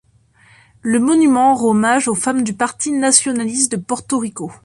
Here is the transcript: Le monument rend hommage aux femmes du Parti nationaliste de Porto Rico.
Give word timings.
Le 0.81 0.97
monument 0.99 1.53
rend 1.53 1.69
hommage 1.69 2.07
aux 2.07 2.15
femmes 2.15 2.41
du 2.43 2.55
Parti 2.55 2.91
nationaliste 2.91 3.73
de 3.73 3.77
Porto 3.77 4.17
Rico. 4.17 4.51